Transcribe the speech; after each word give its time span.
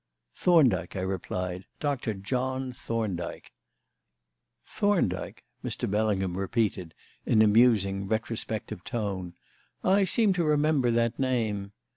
"Thorndyke," 0.33 0.95
I 0.95 1.01
replied. 1.01 1.67
"Doctor 1.79 2.15
John 2.15 2.73
Thorndyke." 2.73 3.51
"Thorndyke," 4.65 5.43
Mr. 5.63 5.87
Bellingham 5.87 6.35
repeated 6.37 6.95
in 7.27 7.43
a 7.43 7.47
musing, 7.47 8.07
retrospective 8.07 8.83
tone. 8.83 9.33
"I 9.83 10.05
seem 10.05 10.33
to 10.33 10.43
remember 10.43 10.89
that 10.89 11.19
name. 11.19 11.73